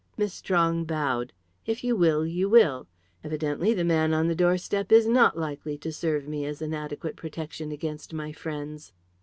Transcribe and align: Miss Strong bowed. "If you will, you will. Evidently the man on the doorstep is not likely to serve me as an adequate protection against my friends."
Miss 0.17 0.33
Strong 0.33 0.85
bowed. 0.85 1.31
"If 1.67 1.83
you 1.83 1.95
will, 1.95 2.25
you 2.25 2.49
will. 2.49 2.87
Evidently 3.23 3.71
the 3.75 3.83
man 3.83 4.15
on 4.15 4.27
the 4.27 4.33
doorstep 4.33 4.91
is 4.91 5.05
not 5.07 5.37
likely 5.37 5.77
to 5.77 5.93
serve 5.93 6.27
me 6.27 6.43
as 6.43 6.59
an 6.59 6.73
adequate 6.73 7.15
protection 7.15 7.71
against 7.71 8.11
my 8.11 8.31
friends." 8.31 8.93